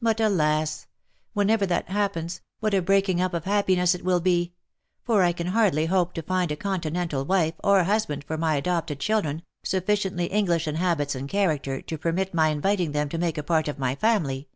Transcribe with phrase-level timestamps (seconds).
[0.00, 0.86] But, alas!
[1.32, 4.52] whenever that happens, what a breaking up of happiness it will be!
[5.02, 9.42] for lean hardly hope to find a continental wife or husband for my adopted children,
[9.64, 13.42] suffi ciently English in habits and character, to permit my inviting them to make a
[13.42, 14.46] part of my family.